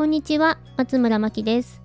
[0.00, 1.82] こんにちは、松村真希です。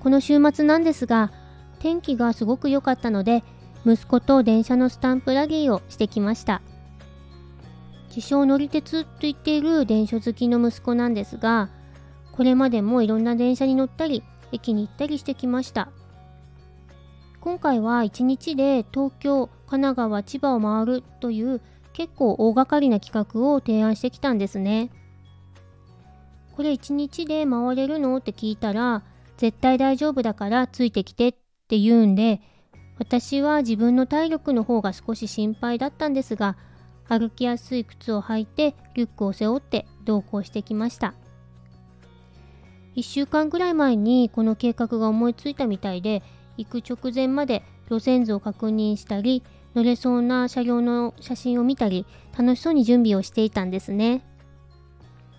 [0.00, 1.30] この週末なんですが、
[1.78, 3.44] 天気がすごく良かったので、
[3.86, 6.62] 息子と電車のスタンプラリーをしてきました。
[8.08, 11.70] 自称乗り鉄と言っている電車好きの息子なんですが、
[12.32, 15.92] これまでもいろんな電車に乗ったり、駅に行ったりしてきました。
[17.38, 21.60] 今回は1日で東京、神奈川、千葉を回るという
[21.92, 24.90] 結構大掛かりな企画を提案してきたんですね。
[26.58, 28.16] これ1日で回れるの？
[28.16, 29.04] って聞いたら、
[29.36, 31.34] 絶対大丈夫だからついてきてっ
[31.68, 32.40] て言うんで、
[32.98, 36.56] 私は自分の体力の方が少し心配だったんですが、
[37.06, 41.14] 歩きやすい靴を履いてリュックを背負って同行してきました。
[42.96, 46.24] 1週間くらい前にこの計画が思いついたみたいで、
[46.56, 49.44] 行く直前まで路線図を確認したり、
[49.76, 52.04] 乗れそうな車両の写真を見たり、
[52.36, 54.24] 楽しそうに準備をしていたんですね。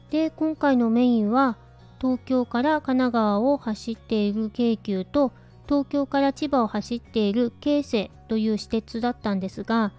[0.10, 1.58] で、今回のメインは、
[2.02, 5.32] 東京から神奈川を走っている京急と、
[5.68, 9.92] 東京から千葉を走っている京成という私鉄だったんですが、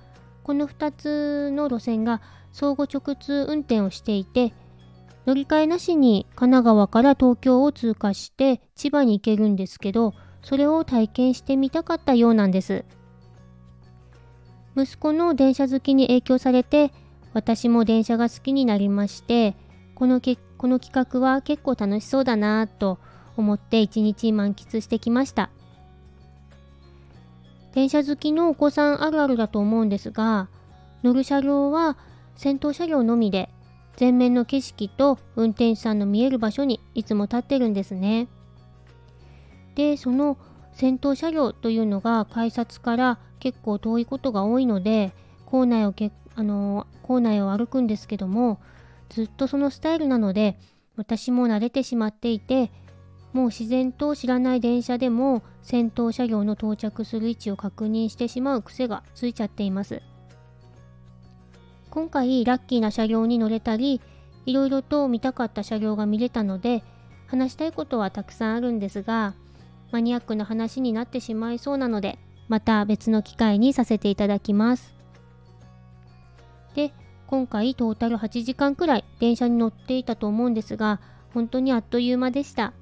[0.42, 4.53] この2つの路線が相互直通運転をしていて、
[5.27, 12.84] 乗り換えなしに神奈川から東京を通過して千葉に行けるんですけど、それを体験してみたかったようなんです。
[14.77, 16.92] 息子の電車好きに影響されて、
[17.33, 19.55] 私も電車が好きになりまして、
[20.01, 22.98] このけこの企画は結構楽しそうだなと
[23.37, 25.51] 思って一日満喫してきました。
[27.75, 30.48] 電車好きのお子さんあるあるだと思うんですが、
[31.03, 31.98] 乗る車両は
[32.34, 33.51] 先頭車両のみで、
[34.01, 38.27] 前面の景色と運転手さんの見える場所にいつも立ってるんですね。
[39.75, 40.39] で、その
[40.73, 45.12] 先頭車両というのが改札から結構遠いことが多いので、
[45.45, 48.61] 構内をけあの構内を歩くんですけども、
[49.11, 50.58] ずっとそのスタイルなので、
[50.97, 52.71] 私も慣れてしまっていて、
[53.32, 60.03] もう自然と知らない電車でも先頭車両の到着する位置を確認してしまう癖がついちゃっています。
[61.91, 64.00] 今回ラッキーな車両に乗れたり、
[64.47, 66.82] いろいろと見たかった車両が見れたので、
[67.27, 69.34] 話したいことはたくさんあるんですが、
[69.91, 74.94] マニアックな話になってしまいそうなので、また別の機会にさせていただきます。
[76.75, 76.92] で、
[77.30, 81.00] 今回トータル8時間くらい電車に乗っていたと思うんですが、
[81.32, 82.72] 本当にあっという間でした。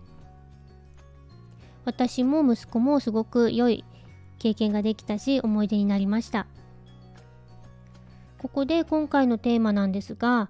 [1.84, 3.84] 私も息子もすごく良い
[4.38, 6.46] 経験ができたし、思い出になりました。
[8.38, 10.48] ここで今回のテーマなんですが、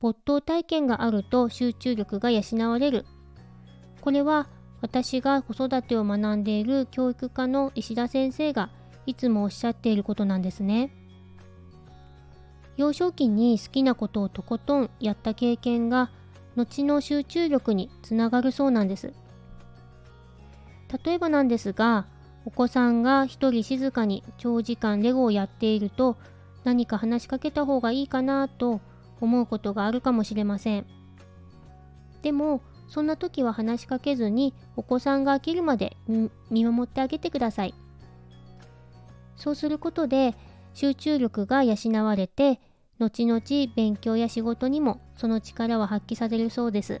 [0.00, 3.06] 没頭体験があると集中力が養われる。
[4.02, 4.46] これは
[4.82, 8.68] 私が子育てを学んでいる教育科の石田先生が
[9.06, 10.90] いつもおっしゃっていることなんですね。
[12.78, 16.10] 幼少期に好きなことをとことんやった経験が
[16.56, 19.12] 後の集中力につながるそうなんです。
[21.04, 22.06] 例えばなんですが、
[22.44, 26.16] お子さんが一人静かに長時間レゴをやっていると
[26.62, 28.80] 何か話しかけた方がいいかなと
[29.20, 30.86] 思うことがあるかもしれません。
[32.22, 35.96] でも、そんな時は話しかけずにお子さんが飽きるまで
[36.48, 37.74] 見守ってあげてください。
[39.36, 40.36] そうすることで
[40.74, 42.60] 集中力が養われて
[42.98, 43.40] 後々
[43.74, 47.00] 勉強や仕事にもその力は発揮されるそうです。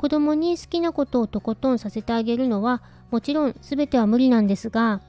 [0.00, 5.02] 子供に好きなことをとことんさせてあげるのはもちろん全ては無理なんですが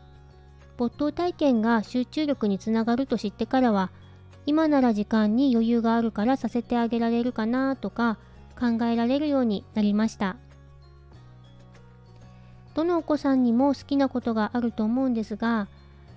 [0.76, 3.90] 没頭体験が集中力につながると知ってからは
[4.46, 8.18] 今なら時間に余裕があるからさせてあげられるかなとか
[8.60, 10.36] 考えられるようになりました
[12.74, 15.70] どのお子さんにも好きなことがあると思うんですが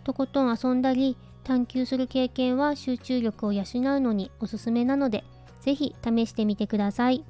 [0.04, 3.64] とことん遊んだり探求する経験は集中力を養う
[4.00, 5.24] のにおすすめなので
[5.60, 7.24] ぜひ試してみてください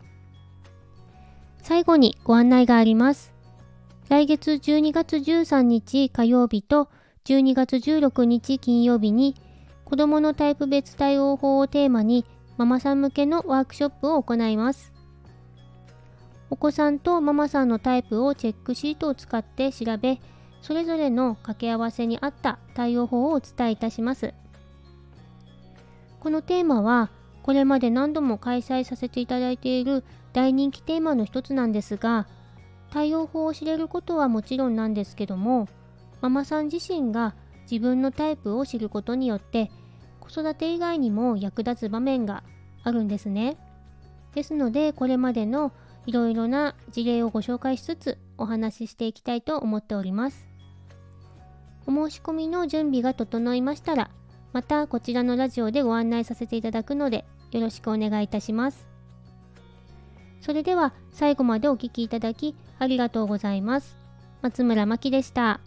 [1.63, 3.33] 最後にご案内があります
[4.09, 6.89] 来月12月13日火曜日と
[7.25, 9.35] 12月16日金曜日に
[9.85, 12.27] 子供のタイプ別対応法をテーマに
[12.57, 14.93] ママさん向けのワークショップを行います。
[16.51, 20.21] お子さんとママさんのタイプをチェックシートを使って調べ、
[20.65, 24.33] それぞれの掛け合わせに合った対応法をお伝えいたします。
[26.21, 27.11] このテーマは、
[27.43, 32.27] これまで何度も開催させていただいている大人気テーマの一つなんですが、
[32.91, 35.69] 対応法を知れることはもちろんなんですけども、
[36.23, 37.35] ママさん自身が
[37.71, 39.71] 自分のタイプを知ることによって
[40.21, 42.43] 子育て以外にも役立つ場面が
[42.83, 43.59] あるんですね。
[44.35, 45.73] ですのでこれまでの
[46.07, 50.54] いろいろな事例をご紹介しつつお話ししていきたいと思っております。
[51.87, 54.11] お申し込みの準備が整いましたら
[54.53, 58.87] またこちらのラジオでご案内させていただくのでよろしくお願いいたします。
[60.41, 63.97] それでは最後までお聴きいただきありがとうございます。
[64.43, 65.61] 松村真希でした。